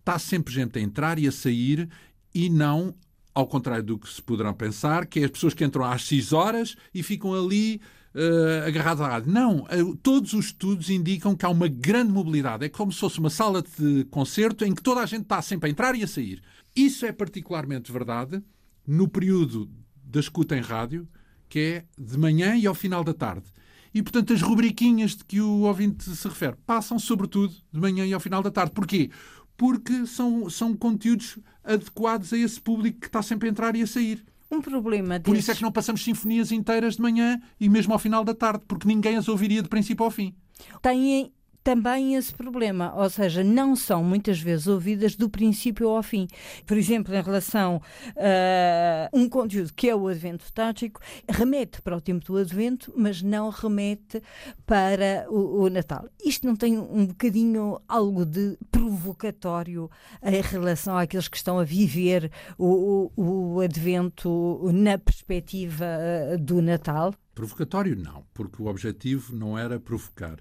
está 0.00 0.18
sempre 0.18 0.52
gente 0.52 0.76
a 0.76 0.82
entrar 0.82 1.20
e 1.20 1.28
a 1.28 1.32
sair 1.32 1.88
e 2.34 2.50
não 2.50 2.92
ao 3.34 3.46
contrário 3.46 3.82
do 3.82 3.98
que 3.98 4.08
se 4.08 4.22
poderão 4.22 4.54
pensar, 4.54 5.06
que 5.06 5.20
é 5.20 5.24
as 5.24 5.30
pessoas 5.30 5.54
que 5.54 5.64
entram 5.64 5.84
às 5.84 6.04
6 6.04 6.32
horas 6.32 6.76
e 6.94 7.02
ficam 7.02 7.34
ali 7.34 7.80
uh, 8.14 8.66
agarradas 8.66 9.00
à 9.00 9.08
rádio. 9.08 9.32
Não, 9.32 9.64
uh, 9.64 9.96
todos 9.96 10.32
os 10.32 10.46
estudos 10.46 10.88
indicam 10.88 11.34
que 11.34 11.44
há 11.44 11.48
uma 11.48 11.68
grande 11.68 12.12
mobilidade. 12.12 12.64
É 12.64 12.68
como 12.68 12.92
se 12.92 13.00
fosse 13.00 13.18
uma 13.18 13.30
sala 13.30 13.62
de 13.62 14.04
concerto 14.04 14.64
em 14.64 14.74
que 14.74 14.82
toda 14.82 15.00
a 15.00 15.06
gente 15.06 15.22
está 15.22 15.42
sempre 15.42 15.68
a 15.68 15.70
entrar 15.72 15.94
e 15.96 16.04
a 16.04 16.06
sair. 16.06 16.40
Isso 16.76 17.04
é 17.04 17.12
particularmente 17.12 17.90
verdade 17.90 18.42
no 18.86 19.08
período 19.08 19.68
da 20.04 20.20
escuta 20.20 20.56
em 20.56 20.60
rádio, 20.60 21.08
que 21.48 21.58
é 21.58 21.84
de 21.98 22.16
manhã 22.16 22.56
e 22.56 22.66
ao 22.66 22.74
final 22.74 23.02
da 23.02 23.14
tarde. 23.14 23.46
E, 23.92 24.02
portanto, 24.02 24.32
as 24.32 24.42
rubriquinhas 24.42 25.14
de 25.14 25.24
que 25.24 25.40
o 25.40 25.60
ouvinte 25.60 26.04
se 26.04 26.28
refere 26.28 26.56
passam, 26.66 26.98
sobretudo, 26.98 27.54
de 27.72 27.80
manhã 27.80 28.04
e 28.04 28.12
ao 28.12 28.18
final 28.18 28.42
da 28.42 28.50
tarde. 28.50 28.72
Porquê? 28.72 29.10
Porque 29.56 30.06
são, 30.06 30.48
são 30.50 30.74
conteúdos 30.74 31.38
adequados 31.62 32.32
a 32.32 32.38
esse 32.38 32.60
público 32.60 33.00
que 33.00 33.06
está 33.06 33.22
sempre 33.22 33.48
a 33.48 33.50
entrar 33.50 33.74
e 33.76 33.82
a 33.82 33.86
sair. 33.86 34.24
Um 34.50 34.60
problema 34.60 35.18
Por 35.18 35.36
isso 35.36 35.50
é 35.50 35.54
que 35.54 35.62
não 35.62 35.72
passamos 35.72 36.04
sinfonias 36.04 36.52
inteiras 36.52 36.96
de 36.96 37.02
manhã 37.02 37.40
e 37.58 37.68
mesmo 37.68 37.92
ao 37.92 37.98
final 37.98 38.22
da 38.22 38.34
tarde, 38.34 38.64
porque 38.68 38.86
ninguém 38.86 39.16
as 39.16 39.28
ouviria 39.28 39.62
de 39.62 39.68
princípio 39.68 40.04
ao 40.04 40.10
fim. 40.10 40.34
Têm 40.80 41.32
também 41.64 42.14
esse 42.14 42.32
problema, 42.32 42.94
ou 42.94 43.08
seja, 43.08 43.42
não 43.42 43.74
são 43.74 44.04
muitas 44.04 44.38
vezes 44.38 44.66
ouvidas 44.66 45.16
do 45.16 45.30
princípio 45.30 45.88
ao 45.88 46.02
fim. 46.02 46.28
Por 46.66 46.76
exemplo, 46.76 47.14
em 47.14 47.22
relação 47.22 47.80
a 48.14 49.08
uh, 49.10 49.18
um 49.18 49.26
conteúdo 49.26 49.72
que 49.74 49.88
é 49.88 49.96
o 49.96 50.06
Advento 50.06 50.52
Tático, 50.52 51.00
remete 51.26 51.80
para 51.80 51.96
o 51.96 52.00
tempo 52.02 52.22
do 52.26 52.36
Advento, 52.36 52.92
mas 52.94 53.22
não 53.22 53.48
remete 53.48 54.22
para 54.66 55.26
o, 55.30 55.62
o 55.62 55.70
Natal. 55.70 56.06
Isto 56.22 56.46
não 56.46 56.54
tem 56.54 56.78
um 56.78 57.06
bocadinho 57.06 57.80
algo 57.88 58.26
de 58.26 58.58
provocatório 58.70 59.90
em 60.22 60.42
relação 60.42 60.98
àqueles 60.98 61.28
que 61.28 61.38
estão 61.38 61.58
a 61.58 61.64
viver 61.64 62.30
o, 62.58 63.10
o, 63.16 63.54
o 63.54 63.60
Advento 63.60 64.60
na 64.70 64.98
perspectiva 64.98 65.86
uh, 66.34 66.38
do 66.38 66.60
Natal? 66.60 67.14
Provocatório 67.34 67.96
não, 67.96 68.22
porque 68.34 68.62
o 68.62 68.66
objetivo 68.66 69.34
não 69.34 69.58
era 69.58 69.80
provocar. 69.80 70.36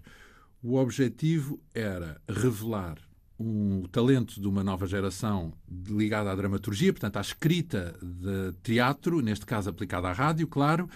O 0.64 0.78
objetivo 0.78 1.60
era 1.76 2.22
revelar 2.26 2.98
um 3.38 3.84
talento 3.92 4.40
de 4.40 4.48
uma 4.48 4.64
nova 4.64 4.88
geração 4.88 5.52
ligada 5.90 6.32
à 6.32 6.36
dramaturgia, 6.36 6.94
portanto, 6.94 7.18
à 7.18 7.22
escrita 7.22 7.94
de 8.02 8.54
teatro, 8.64 9.20
neste 9.20 9.46
caso 9.46 9.70
aplicada 9.70 10.08
à 10.08 10.14
rádio, 10.14 10.48
claro. 10.48 10.90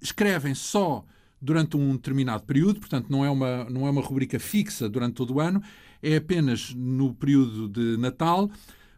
Escrevem 0.00 0.54
só 0.54 1.04
durante 1.42 1.76
um 1.76 1.96
determinado 1.96 2.44
período, 2.44 2.78
portanto, 2.78 3.08
não 3.10 3.24
é 3.24 3.30
uma, 3.30 3.64
não 3.64 3.88
é 3.88 3.90
uma 3.90 4.02
rubrica 4.02 4.38
fixa 4.38 4.88
durante 4.88 5.14
todo 5.14 5.34
o 5.34 5.40
ano, 5.40 5.60
é 6.00 6.14
apenas 6.14 6.72
no 6.72 7.12
período 7.12 7.68
de 7.68 7.96
Natal, 7.96 8.48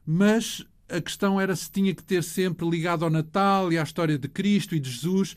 mas 0.05 0.67
a 0.87 1.01
questão 1.01 1.41
era 1.41 1.57
se 1.57 1.71
tinha 1.71 1.95
que 1.95 2.05
ter 2.05 2.23
sempre 2.23 2.69
ligado 2.69 3.07
ao 3.07 3.11
Natal 3.11 3.73
e 3.73 3.79
à 3.79 3.83
história 3.83 4.19
de 4.19 4.29
Cristo 4.29 4.75
e 4.75 4.81
de 4.81 4.91
Jesus. 4.91 5.35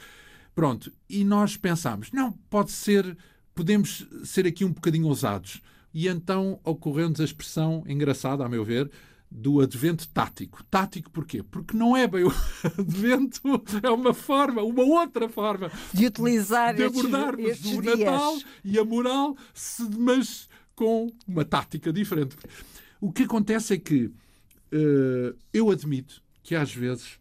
Pronto, 0.54 0.92
e 1.10 1.24
nós 1.24 1.56
pensámos, 1.56 2.12
não, 2.12 2.34
pode 2.50 2.72
ser 2.72 3.18
podemos 3.54 4.08
ser 4.24 4.48
aqui 4.48 4.66
um 4.66 4.72
bocadinho 4.72 5.08
ousados. 5.08 5.62
E 5.94 6.08
então 6.08 6.60
ocorreu-nos 6.64 7.20
a 7.20 7.24
expressão 7.24 7.84
engraçada, 7.88 8.44
a 8.44 8.50
meu 8.50 8.66
ver, 8.66 8.90
do 9.30 9.62
advento 9.62 10.08
tático. 10.10 10.64
Tático 10.66 11.10
porquê? 11.10 11.44
Porque 11.44 11.76
não 11.76 11.98
é 11.98 12.08
bem 12.08 12.24
o 12.26 12.34
advento, 12.78 13.42
é 13.82 13.90
uma 13.90 14.14
forma, 14.14 14.62
uma 14.62 14.84
outra 14.84 15.28
forma 15.28 15.72
de 15.94 16.06
utilizar 16.06 16.76
de 16.76 16.84
abordarmos 16.84 17.46
estes, 17.46 17.66
estes 17.66 17.78
o 17.78 17.82
Natal 17.82 18.38
e 18.64 18.78
a 18.78 18.86
moral, 18.86 19.36
mas 19.98 20.48
com 20.76 21.12
uma 21.28 21.44
tática 21.44 21.92
diferente. 21.92 22.36
O 23.02 23.12
que 23.12 23.24
acontece 23.24 23.74
é 23.74 23.78
que 23.78 24.06
uh, 24.06 25.36
eu 25.52 25.70
admito 25.70 26.22
que 26.42 26.56
às 26.56 26.74
vezes, 26.74 27.20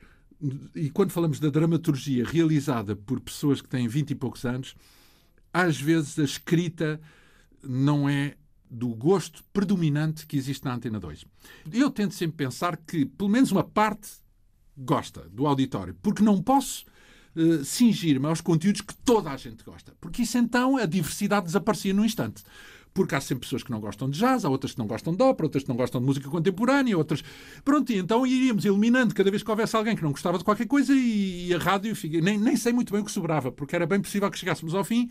e 0.75 0.91
quando 0.91 1.11
falamos 1.11 1.41
da 1.41 1.49
dramaturgia 1.49 2.25
realizada 2.25 2.95
por 2.95 3.21
pessoas 3.21 3.61
que 3.61 3.69
têm 3.69 3.89
vinte 3.89 4.11
e 4.11 4.15
poucos 4.15 4.45
anos, 4.45 4.75
às 5.53 5.81
vezes 5.81 6.19
a 6.19 6.25
escrita 6.25 7.01
não 7.63 8.09
é 8.09 8.37
do 8.71 8.89
gosto 8.89 9.45
predominante 9.53 10.27
que 10.27 10.37
existe 10.37 10.65
na 10.65 10.75
Antena 10.75 10.99
2. 10.99 11.27
Eu 11.73 11.91
tento 11.91 12.15
sempre 12.15 12.39
pensar 12.39 12.77
que 12.77 13.05
pelo 13.05 13.29
menos 13.29 13.53
uma 13.53 13.63
parte 13.63 14.09
gosta 14.77 15.29
do 15.29 15.47
auditório, 15.47 15.95
porque 16.03 16.23
não 16.23 16.43
posso 16.43 16.87
uh, 17.37 17.63
cingir-me 17.65 18.27
aos 18.27 18.41
conteúdos 18.41 18.81
que 18.81 18.95
toda 18.97 19.31
a 19.31 19.37
gente 19.37 19.63
gosta, 19.63 19.95
porque 20.01 20.23
isso 20.23 20.39
então 20.39 20.79
a 20.79 20.87
diversidade 20.87 21.47
desaparecia 21.47 21.93
num 21.93 22.05
instante. 22.05 22.43
Porque 22.95 23.15
há 23.15 23.21
sempre 23.23 23.47
pessoas 23.47 23.63
que 23.63 23.71
não 23.71 23.81
gostam 23.81 24.09
de 24.09 24.19
jazz, 24.19 24.45
há 24.45 24.51
outras 24.51 24.73
que 24.73 24.79
não 24.79 24.87
gostam 24.87 25.15
de 25.15 25.23
ópera, 25.23 25.47
outras 25.47 25.63
que 25.63 25.69
não 25.71 25.77
gostam 25.77 25.99
de 25.99 26.07
música 26.07 26.29
contemporânea, 26.29 26.97
outras. 26.97 27.25
Pronto, 27.65 27.91
e 27.91 27.97
então 27.97 28.27
iríamos 28.27 28.67
eliminando 28.67 29.15
cada 29.15 29.31
vez 29.31 29.43
que 29.43 29.51
houvesse 29.51 29.75
alguém 29.75 29.97
que 29.97 30.03
não 30.03 30.11
gostava 30.11 30.37
de 30.37 30.45
qualquer 30.45 30.67
coisa 30.67 30.93
e, 30.93 31.47
e 31.49 31.55
a 31.55 31.59
rádio. 31.59 31.97
Nem, 32.23 32.37
nem 32.37 32.55
sei 32.55 32.71
muito 32.71 32.93
bem 32.93 33.01
o 33.01 33.05
que 33.05 33.11
sobrava, 33.11 33.51
porque 33.51 33.75
era 33.75 33.87
bem 33.87 33.99
possível 33.99 34.31
que 34.31 34.39
chegássemos 34.39 34.75
ao 34.75 34.85
fim 34.85 35.11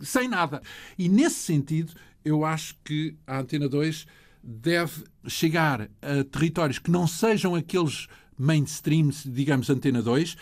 sem 0.00 0.28
nada. 0.28 0.62
E 0.98 1.08
nesse 1.08 1.36
sentido, 1.36 1.92
eu 2.24 2.44
acho 2.44 2.74
que 2.84 3.16
a 3.26 3.40
Antena 3.40 3.68
2 3.68 4.06
deve 4.42 5.04
chegar 5.26 5.90
a 6.00 6.24
territórios 6.24 6.78
que 6.78 6.90
não 6.90 7.06
sejam 7.06 7.54
aqueles 7.54 8.06
mainstreams, 8.38 9.24
digamos, 9.26 9.68
Antena 9.68 10.02
2, 10.02 10.36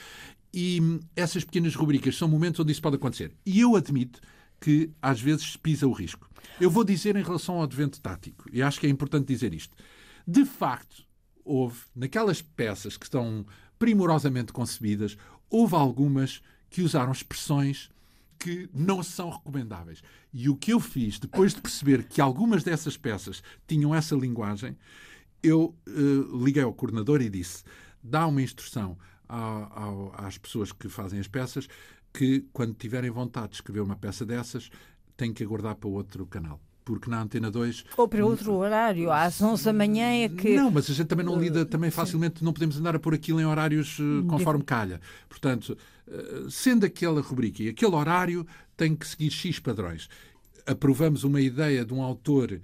e 0.54 0.80
essas 1.16 1.44
pequenas 1.44 1.74
rubricas 1.74 2.16
são 2.16 2.28
momentos 2.28 2.60
onde 2.60 2.72
isso 2.72 2.82
pode 2.82 2.96
acontecer. 2.96 3.32
E 3.44 3.60
eu 3.60 3.76
admito 3.76 4.20
que 4.60 4.90
às 5.02 5.20
vezes 5.20 5.56
pisa 5.56 5.86
o 5.86 5.92
risco. 5.92 6.28
Eu 6.60 6.70
vou 6.70 6.84
dizer 6.84 7.16
em 7.16 7.22
relação 7.22 7.56
ao 7.56 7.62
advento 7.64 8.00
tático, 8.00 8.44
e 8.52 8.62
acho 8.62 8.80
que 8.80 8.86
é 8.86 8.90
importante 8.90 9.26
dizer 9.26 9.52
isto. 9.52 9.76
De 10.26 10.44
facto, 10.44 11.04
houve, 11.44 11.80
naquelas 11.94 12.42
peças 12.42 12.96
que 12.96 13.06
estão 13.06 13.44
primorosamente 13.78 14.52
concebidas, 14.52 15.16
houve 15.48 15.74
algumas 15.74 16.40
que 16.70 16.82
usaram 16.82 17.12
expressões 17.12 17.90
que 18.38 18.68
não 18.73 19.02
são 19.02 19.30
recomendáveis. 19.30 20.02
E 20.33 20.49
o 20.49 20.57
que 20.57 20.73
eu 20.73 20.80
fiz, 20.80 21.18
depois 21.18 21.54
de 21.54 21.61
perceber 21.61 22.04
que 22.04 22.21
algumas 22.21 22.62
dessas 22.62 22.97
peças 22.97 23.42
tinham 23.66 23.95
essa 23.95 24.14
linguagem, 24.14 24.76
eu 25.42 25.75
uh, 25.88 26.45
liguei 26.45 26.62
ao 26.62 26.73
coordenador 26.73 27.21
e 27.21 27.28
disse: 27.28 27.64
dá 28.02 28.26
uma 28.26 28.42
instrução 28.42 28.97
às 30.14 30.38
pessoas 30.38 30.73
que 30.73 30.88
fazem 30.88 31.21
as 31.21 31.28
peças 31.28 31.68
que, 32.12 32.47
quando 32.52 32.75
tiverem 32.75 33.11
vontade 33.11 33.50
de 33.50 33.54
escrever 33.57 33.80
uma 33.80 33.97
peça 33.97 34.25
dessas, 34.25 34.71
têm 35.16 35.33
que 35.33 35.45
aguardar 35.45 35.76
para 35.76 35.88
outro 35.88 36.26
canal 36.26 36.61
porque 36.88 37.11
na 37.11 37.21
Antena 37.21 37.50
2... 37.50 37.85
Ou 37.99 38.09
para 38.09 38.25
outro 38.25 38.54
horário, 38.54 39.12
às 39.12 39.42
11 39.42 39.62
da 39.62 39.73
manhã 39.75 40.25
é 40.25 40.28
que... 40.30 40.57
Não, 40.57 40.71
mas 40.71 40.88
a 40.88 40.95
gente 40.95 41.07
também 41.07 41.26
não 41.26 41.38
lida 41.38 41.66
também 41.66 41.90
facilmente, 41.90 42.42
não 42.42 42.50
podemos 42.50 42.78
andar 42.78 42.97
a 42.97 42.99
pôr 42.99 43.12
aquilo 43.12 43.38
em 43.38 43.45
horários 43.45 43.99
uh, 43.99 44.25
conforme 44.26 44.64
calha. 44.64 44.99
Portanto, 45.28 45.76
uh, 46.07 46.50
sendo 46.50 46.87
aquela 46.87 47.21
rubrica 47.21 47.62
e 47.62 47.68
aquele 47.68 47.95
horário, 47.95 48.47
tem 48.75 48.97
que 48.97 49.07
seguir 49.07 49.30
X 49.30 49.59
padrões. 49.59 50.09
Aprovamos 50.66 51.25
uma 51.25 51.42
ideia 51.42 51.85
de 51.85 51.92
um 51.92 52.02
autor 52.02 52.59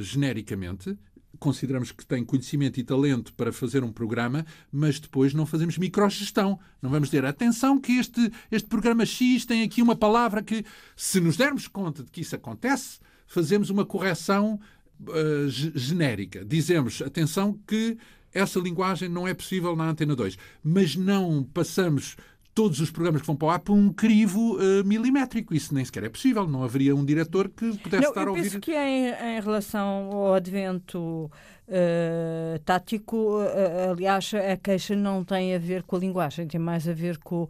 genericamente, 0.00 0.96
consideramos 1.38 1.90
que 1.90 2.06
tem 2.06 2.24
conhecimento 2.24 2.78
e 2.78 2.84
talento 2.84 3.32
para 3.34 3.52
fazer 3.52 3.82
um 3.82 3.90
programa, 3.90 4.46
mas 4.70 5.00
depois 5.00 5.34
não 5.34 5.44
fazemos 5.44 5.76
microgestão. 5.78 6.58
Não 6.80 6.90
vamos 6.90 7.08
dizer, 7.08 7.24
atenção 7.24 7.80
que 7.80 7.92
este, 7.98 8.30
este 8.50 8.68
programa 8.68 9.04
X 9.04 9.44
tem 9.44 9.62
aqui 9.62 9.82
uma 9.82 9.96
palavra 9.96 10.42
que, 10.42 10.64
se 10.94 11.20
nos 11.20 11.36
dermos 11.36 11.66
conta 11.66 12.04
de 12.04 12.10
que 12.10 12.20
isso 12.20 12.36
acontece, 12.36 13.00
fazemos 13.32 13.70
uma 13.70 13.86
correção 13.86 14.60
uh, 15.00 15.48
genérica. 15.48 16.44
Dizemos, 16.44 17.00
atenção, 17.00 17.58
que 17.66 17.96
essa 18.30 18.60
linguagem 18.60 19.08
não 19.08 19.26
é 19.26 19.32
possível 19.32 19.74
na 19.74 19.88
Antena 19.88 20.14
2, 20.14 20.36
mas 20.62 20.94
não 20.96 21.42
passamos 21.42 22.14
todos 22.54 22.80
os 22.80 22.90
programas 22.90 23.22
que 23.22 23.26
vão 23.26 23.36
para 23.36 23.46
o 23.46 23.50
ar 23.50 23.58
por 23.60 23.72
um 23.72 23.92
crivo 23.92 24.56
uh, 24.56 24.84
milimétrico. 24.84 25.54
Isso 25.54 25.74
nem 25.74 25.84
sequer 25.84 26.04
é 26.04 26.08
possível. 26.08 26.46
Não 26.46 26.62
haveria 26.62 26.94
um 26.94 27.04
diretor 27.04 27.48
que 27.48 27.76
pudesse 27.78 28.02
não, 28.02 28.10
estar 28.10 28.26
a 28.26 28.30
ouvir. 28.30 28.40
Eu 28.40 28.44
penso 28.44 28.60
que 28.60 28.72
em, 28.72 29.08
em 29.08 29.40
relação 29.40 30.10
ao 30.12 30.34
advento 30.34 31.30
uh, 31.68 32.58
tático, 32.64 33.38
uh, 33.38 33.90
aliás, 33.92 34.32
a 34.34 34.56
queixa 34.56 34.94
não 34.94 35.24
tem 35.24 35.54
a 35.54 35.58
ver 35.58 35.82
com 35.82 35.96
a 35.96 35.98
linguagem, 35.98 36.46
tem 36.46 36.60
mais 36.60 36.86
a 36.86 36.92
ver 36.92 37.18
com. 37.18 37.48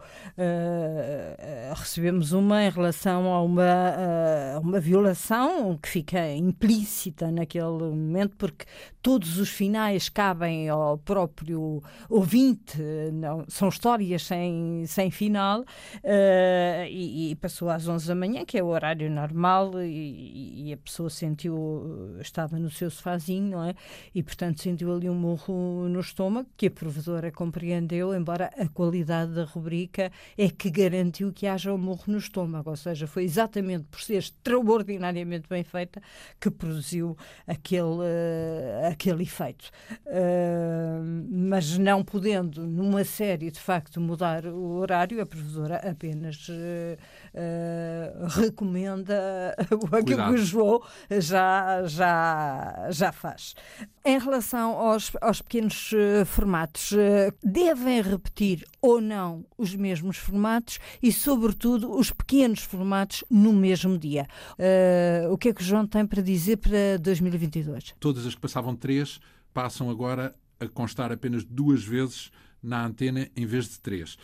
recebemos 1.74 2.32
uma 2.32 2.64
em 2.64 2.70
relação 2.70 3.26
a 3.32 3.42
uma, 3.42 4.58
uma 4.62 4.78
violação 4.78 5.76
que 5.82 5.88
fica 5.88 6.32
implícita 6.32 7.30
naquele 7.32 7.64
momento, 7.64 8.36
porque 8.36 8.66
todos 9.02 9.38
os 9.38 9.48
finais 9.48 10.08
cabem 10.08 10.68
ao 10.68 10.96
próprio 10.96 11.82
ouvinte, 12.08 12.78
não, 13.12 13.44
são 13.48 13.68
histórias 13.68 14.22
sem, 14.24 14.84
sem 14.92 15.10
final, 15.10 15.64
e, 16.88 17.30
e, 17.30 17.36
passou 17.36 17.68
às 17.68 17.86
11 17.88 18.08
da 18.08 18.14
manhã, 18.14 18.44
que 18.44 18.58
é 18.58 18.62
o 18.62 18.66
horário 18.66 19.10
normal, 19.10 19.82
e, 19.82 20.68
e 20.68 20.72
a 20.72 20.76
pessoa 20.76 21.10
sentiu, 21.10 22.16
estava 22.20 22.58
no 22.58 22.70
seu 22.70 22.90
sofazinho, 22.90 23.50
não 23.50 23.64
é? 23.64 23.74
e, 24.14 24.22
portanto, 24.22 24.60
sentiu 24.60 24.94
ali 24.94 25.08
um 25.08 25.14
murro 25.14 25.88
no 25.88 26.00
estômago, 26.00 26.48
que 26.56 26.66
a 26.66 26.70
provedora 26.70 27.30
compreendeu, 27.30 28.14
embora 28.14 28.50
a 28.58 28.68
qualidade 28.68 29.32
da 29.32 29.44
rubrica 29.44 30.10
é 30.36 30.48
que 30.48 30.70
garantiu 30.70 31.32
que 31.32 31.46
haja 31.46 31.72
um 31.72 31.78
murro 31.78 32.04
no 32.06 32.18
estômago, 32.18 32.70
ou 32.70 32.76
seja, 32.76 33.06
foi 33.06 33.24
exatamente 33.24 33.84
por 33.84 34.00
ser 34.00 34.18
extraordinariamente 34.18 35.48
bem 35.48 35.64
feita 35.64 36.02
que 36.40 36.50
produziu 36.50 37.16
aquele, 37.46 37.82
uh, 37.82 38.90
aquele 38.90 39.22
efeito. 39.22 39.70
Uh, 40.06 41.26
mas 41.30 41.78
não 41.78 42.04
podendo, 42.04 42.66
numa 42.66 43.04
série, 43.04 43.50
de 43.50 43.60
facto, 43.60 44.00
mudar 44.00 44.46
o 44.46 44.81
horário, 44.82 45.20
a 45.20 45.26
provedora 45.26 45.76
apenas 45.76 46.48
uh, 46.48 46.96
recomenda 48.40 49.54
aquilo 49.92 50.26
que 50.26 50.34
o 50.34 50.38
João 50.38 50.82
já, 51.18 51.86
já, 51.86 52.88
já 52.90 53.12
faz. 53.12 53.54
Em 54.04 54.18
relação 54.18 54.72
aos, 54.72 55.12
aos 55.20 55.40
pequenos 55.40 55.92
uh, 55.92 56.26
formatos, 56.26 56.92
uh, 56.92 57.32
devem 57.42 58.02
repetir 58.02 58.64
ou 58.80 59.00
não 59.00 59.44
os 59.56 59.74
mesmos 59.74 60.16
formatos 60.16 60.78
e, 61.02 61.12
sobretudo, 61.12 61.90
os 61.96 62.10
pequenos 62.10 62.60
formatos 62.60 63.24
no 63.30 63.52
mesmo 63.52 63.96
dia. 63.96 64.26
Uh, 64.52 65.32
o 65.32 65.38
que 65.38 65.50
é 65.50 65.54
que 65.54 65.62
o 65.62 65.64
João 65.64 65.86
tem 65.86 66.04
para 66.04 66.20
dizer 66.20 66.56
para 66.56 66.98
2022? 67.00 67.94
Todas 68.00 68.26
as 68.26 68.34
que 68.34 68.40
passavam 68.40 68.74
três 68.74 69.20
passam 69.54 69.88
agora 69.88 70.34
a 70.58 70.68
constar 70.68 71.12
apenas 71.12 71.44
duas 71.44 71.84
vezes 71.84 72.30
na 72.62 72.84
antena 72.84 73.28
em 73.36 73.46
vez 73.46 73.68
de 73.68 73.80
três 73.80 74.16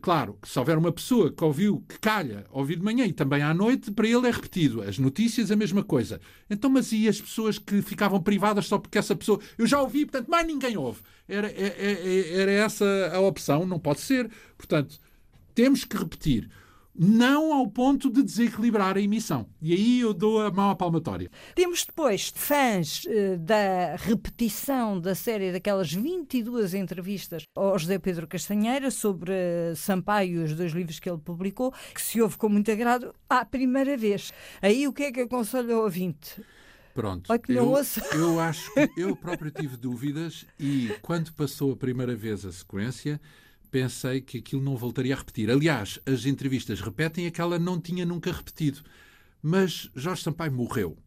Claro, 0.00 0.38
que 0.40 0.48
se 0.48 0.58
houver 0.58 0.78
uma 0.78 0.90
pessoa 0.90 1.30
que 1.30 1.44
ouviu, 1.44 1.84
que 1.86 1.98
calha, 1.98 2.46
ouvir 2.50 2.76
de 2.76 2.82
manhã 2.82 3.04
e 3.04 3.12
também 3.12 3.42
à 3.42 3.52
noite, 3.52 3.90
para 3.90 4.08
ele 4.08 4.26
é 4.26 4.30
repetido. 4.30 4.80
As 4.80 4.98
notícias, 4.98 5.50
a 5.50 5.56
mesma 5.56 5.84
coisa. 5.84 6.18
Então, 6.48 6.70
mas 6.70 6.92
e 6.92 7.06
as 7.06 7.20
pessoas 7.20 7.58
que 7.58 7.82
ficavam 7.82 8.22
privadas 8.22 8.66
só 8.66 8.78
porque 8.78 8.96
essa 8.96 9.14
pessoa. 9.14 9.38
Eu 9.58 9.66
já 9.66 9.80
ouvi, 9.80 10.06
portanto, 10.06 10.30
mais 10.30 10.46
ninguém 10.46 10.78
ouve. 10.78 11.00
Era, 11.28 11.50
era, 11.50 11.74
é, 11.74 11.92
é, 11.92 12.40
era 12.40 12.50
essa 12.50 13.12
a 13.12 13.20
opção, 13.20 13.66
não 13.66 13.78
pode 13.78 14.00
ser. 14.00 14.30
Portanto, 14.56 14.98
temos 15.54 15.84
que 15.84 15.96
repetir 15.96 16.48
não 17.02 17.54
ao 17.54 17.66
ponto 17.66 18.10
de 18.10 18.22
desequilibrar 18.22 18.94
a 18.94 19.00
emissão. 19.00 19.48
E 19.62 19.72
aí 19.72 20.00
eu 20.00 20.12
dou 20.12 20.42
a 20.42 20.50
mão 20.50 20.68
à 20.68 20.76
palmatória. 20.76 21.30
Temos 21.54 21.86
depois 21.86 22.30
fãs 22.34 23.04
uh, 23.04 23.38
da 23.38 23.96
repetição 23.96 25.00
da 25.00 25.14
série 25.14 25.50
daquelas 25.50 25.90
22 25.90 26.74
entrevistas 26.74 27.44
ao 27.56 27.78
José 27.78 27.98
Pedro 27.98 28.26
Castanheira 28.26 28.90
sobre 28.90 29.32
uh, 29.32 29.74
Sampaio 29.74 30.42
e 30.42 30.44
os 30.44 30.54
dois 30.54 30.72
livros 30.72 31.00
que 31.00 31.08
ele 31.08 31.16
publicou, 31.16 31.72
que 31.94 32.02
se 32.02 32.20
ouve 32.20 32.36
com 32.36 32.50
muito 32.50 32.70
agrado 32.70 33.14
à 33.30 33.46
primeira 33.46 33.96
vez. 33.96 34.30
Aí 34.60 34.86
o 34.86 34.92
que 34.92 35.04
é 35.04 35.12
que 35.12 35.20
aconselho 35.20 35.76
ao 35.76 35.84
ouvinte? 35.84 36.42
Pronto, 36.92 37.32
eu, 37.48 37.74
eu 38.12 38.40
acho 38.40 38.74
que 38.74 39.00
eu 39.00 39.16
próprio 39.16 39.50
tive 39.50 39.78
dúvidas 39.78 40.44
e 40.58 40.94
quando 41.00 41.32
passou 41.32 41.72
a 41.72 41.76
primeira 41.76 42.14
vez 42.14 42.44
a 42.44 42.52
sequência, 42.52 43.18
pensei 43.70 44.20
que 44.20 44.38
aquilo 44.38 44.62
não 44.62 44.76
voltaria 44.76 45.14
a 45.14 45.18
repetir. 45.18 45.50
Aliás, 45.50 45.98
as 46.04 46.26
entrevistas 46.26 46.80
repetem 46.80 47.26
aquela 47.26 47.58
não 47.58 47.80
tinha 47.80 48.04
nunca 48.04 48.32
repetido. 48.32 48.80
Mas 49.42 49.90
Jorge 49.94 50.22
Sampaio 50.22 50.52
morreu. 50.52 50.98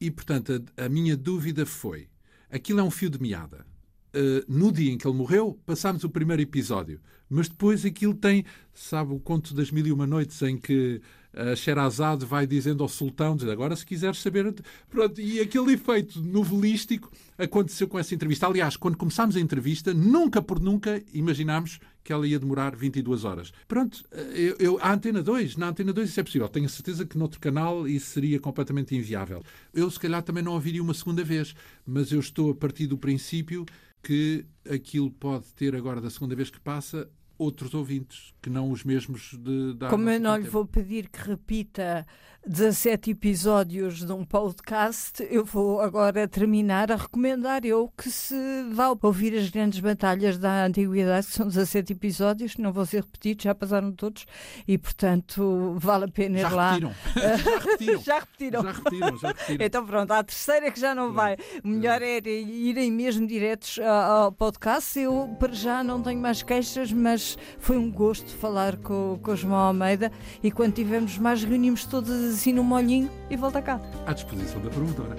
E, 0.00 0.10
portanto, 0.10 0.64
a, 0.76 0.84
a 0.84 0.88
minha 0.88 1.16
dúvida 1.16 1.64
foi: 1.64 2.08
aquilo 2.50 2.80
é 2.80 2.82
um 2.82 2.90
fio 2.90 3.10
de 3.10 3.20
meada. 3.20 3.66
Uh, 4.14 4.44
no 4.48 4.72
dia 4.72 4.90
em 4.90 4.98
que 4.98 5.06
ele 5.06 5.16
morreu, 5.16 5.60
passámos 5.64 6.02
o 6.02 6.10
primeiro 6.10 6.42
episódio. 6.42 7.00
Mas 7.28 7.48
depois 7.48 7.84
aquilo 7.84 8.14
tem, 8.14 8.44
sabe, 8.74 9.14
o 9.14 9.20
conto 9.20 9.54
das 9.54 9.70
mil 9.70 9.86
e 9.86 9.92
uma 9.92 10.06
noites 10.06 10.42
em 10.42 10.58
que 10.58 11.00
a 11.32 11.54
Sherazade 11.54 12.24
vai 12.24 12.46
dizendo 12.46 12.82
ao 12.82 12.88
sultão, 12.88 13.36
diz, 13.36 13.48
agora 13.48 13.76
se 13.76 13.86
quiseres 13.86 14.18
saber... 14.18 14.54
Pronto, 14.88 15.20
e 15.20 15.40
aquele 15.40 15.74
efeito 15.74 16.20
novelístico 16.20 17.10
aconteceu 17.38 17.86
com 17.88 17.98
essa 17.98 18.14
entrevista. 18.14 18.46
Aliás, 18.46 18.76
quando 18.76 18.96
começámos 18.96 19.36
a 19.36 19.40
entrevista, 19.40 19.94
nunca 19.94 20.42
por 20.42 20.60
nunca 20.60 21.02
imaginámos 21.12 21.78
que 22.02 22.12
ela 22.12 22.26
ia 22.26 22.38
demorar 22.38 22.74
22 22.74 23.24
horas. 23.24 23.52
Pronto, 23.68 24.02
eu, 24.34 24.56
eu, 24.58 24.78
a 24.80 24.92
Antena 24.92 25.22
2, 25.22 25.56
na 25.56 25.68
Antena 25.68 25.92
2 25.92 26.10
isso 26.10 26.20
é 26.20 26.22
possível. 26.22 26.48
Tenho 26.48 26.68
certeza 26.68 27.06
que 27.06 27.18
noutro 27.18 27.38
canal 27.38 27.86
isso 27.86 28.06
seria 28.06 28.40
completamente 28.40 28.96
inviável. 28.96 29.42
Eu, 29.72 29.90
se 29.90 30.00
calhar, 30.00 30.22
também 30.22 30.42
não 30.42 30.52
ouviria 30.52 30.82
uma 30.82 30.94
segunda 30.94 31.22
vez, 31.22 31.54
mas 31.86 32.10
eu 32.10 32.20
estou 32.20 32.50
a 32.50 32.54
partir 32.54 32.86
do 32.86 32.98
princípio 32.98 33.64
que 34.02 34.44
aquilo 34.68 35.10
pode 35.10 35.46
ter 35.54 35.76
agora, 35.76 36.00
da 36.00 36.10
segunda 36.10 36.34
vez 36.34 36.50
que 36.50 36.58
passa, 36.58 37.08
outros 37.40 37.72
ouvintes, 37.72 38.34
que 38.42 38.50
não 38.50 38.70
os 38.70 38.84
mesmos 38.84 39.32
de 39.32 39.72
da 39.72 39.88
Como 39.88 40.10
eu 40.10 40.20
não 40.20 40.36
lhe 40.36 40.46
vou 40.48 40.66
pedir 40.66 41.08
que 41.08 41.18
repita 41.26 42.06
17 42.46 43.10
episódios 43.10 44.02
de 44.04 44.12
um 44.12 44.24
podcast, 44.24 45.22
eu 45.30 45.44
vou 45.44 45.78
agora 45.78 46.26
terminar 46.26 46.90
a 46.90 46.96
recomendar 46.96 47.66
eu 47.66 47.92
que 47.94 48.10
se 48.10 48.34
vá 48.72 48.96
ouvir 49.02 49.36
as 49.36 49.50
grandes 49.50 49.78
batalhas 49.78 50.38
da 50.38 50.64
antiguidade, 50.64 51.26
que 51.26 51.34
são 51.34 51.46
17 51.46 51.92
episódios, 51.92 52.56
não 52.56 52.72
vão 52.72 52.86
ser 52.86 53.02
repetidos, 53.02 53.44
já 53.44 53.54
passaram 53.54 53.92
todos, 53.92 54.24
e 54.66 54.78
portanto 54.78 55.76
vale 55.76 56.06
a 56.06 56.08
pena 56.08 56.38
ir 56.38 56.42
já 56.42 56.48
lá. 56.48 56.72
Repetiram. 56.72 58.02
já 58.02 58.18
repetiram. 58.20 58.62
já 58.64 58.72
repetiram. 58.72 59.18
Já 59.18 59.28
repetiram. 59.28 59.66
Então 59.66 59.86
pronto, 59.86 60.10
a 60.10 60.24
terceira 60.24 60.70
que 60.70 60.80
já 60.80 60.94
não 60.94 61.12
vai. 61.12 61.36
Melhor 61.62 62.00
é 62.00 62.20
irem 62.26 62.90
mesmo 62.90 63.26
diretos 63.26 63.78
ao 63.80 64.32
podcast. 64.32 64.98
Eu 64.98 65.36
para 65.38 65.52
já 65.52 65.84
não 65.84 66.02
tenho 66.02 66.20
mais 66.20 66.42
queixas, 66.42 66.90
mas 66.90 67.36
foi 67.58 67.76
um 67.76 67.90
gosto 67.92 68.34
falar 68.36 68.78
com, 68.78 69.20
com 69.22 69.30
o 69.30 69.36
João 69.36 69.56
Almeida 69.56 70.10
e 70.42 70.50
quando 70.50 70.72
tivermos 70.72 71.18
mais 71.18 71.44
reunimos 71.44 71.84
todas 71.84 72.29
assim 72.30 72.52
no 72.52 72.64
molhinho 72.64 73.10
e 73.28 73.36
volta 73.36 73.60
cá. 73.60 73.80
À 74.06 74.12
disposição 74.12 74.60
da 74.60 74.70
promotora. 74.70 75.16